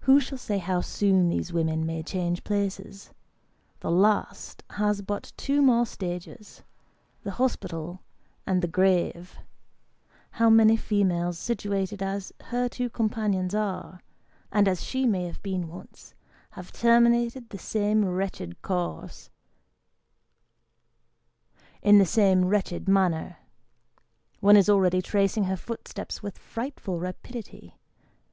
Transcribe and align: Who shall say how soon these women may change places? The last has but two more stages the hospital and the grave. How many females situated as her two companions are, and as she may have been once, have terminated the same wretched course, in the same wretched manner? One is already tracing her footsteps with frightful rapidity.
Who 0.00 0.18
shall 0.18 0.36
say 0.38 0.58
how 0.58 0.80
soon 0.80 1.28
these 1.28 1.52
women 1.52 1.86
may 1.86 2.02
change 2.02 2.42
places? 2.42 3.12
The 3.78 3.90
last 3.92 4.64
has 4.70 5.00
but 5.00 5.32
two 5.36 5.62
more 5.62 5.86
stages 5.86 6.64
the 7.22 7.30
hospital 7.30 8.00
and 8.48 8.62
the 8.62 8.66
grave. 8.66 9.38
How 10.32 10.50
many 10.50 10.76
females 10.76 11.38
situated 11.38 12.02
as 12.02 12.32
her 12.46 12.68
two 12.68 12.90
companions 12.90 13.54
are, 13.54 14.00
and 14.50 14.66
as 14.66 14.82
she 14.82 15.06
may 15.06 15.22
have 15.26 15.40
been 15.40 15.68
once, 15.68 16.14
have 16.58 16.72
terminated 16.72 17.50
the 17.50 17.58
same 17.60 18.04
wretched 18.04 18.60
course, 18.60 19.30
in 21.80 21.98
the 21.98 22.04
same 22.04 22.46
wretched 22.46 22.88
manner? 22.88 23.36
One 24.40 24.56
is 24.56 24.68
already 24.68 25.00
tracing 25.00 25.44
her 25.44 25.56
footsteps 25.56 26.24
with 26.24 26.38
frightful 26.38 26.98
rapidity. 26.98 27.78